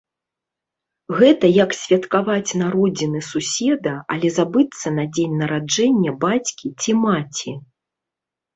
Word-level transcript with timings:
Гэта 1.19 1.45
як 1.63 1.75
святкаваць 1.79 2.57
народзіны 2.61 3.21
суседа, 3.31 3.93
але 4.17 4.27
забыцца 4.39 4.87
на 4.97 5.03
дзень 5.13 5.39
нараджэння 5.45 6.11
бацькі 6.27 6.67
ці 6.81 6.91
маці. 7.07 7.51